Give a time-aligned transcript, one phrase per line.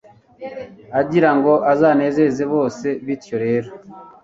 [0.99, 2.87] agira ngo azanezeze bose.
[3.05, 3.69] bityo rero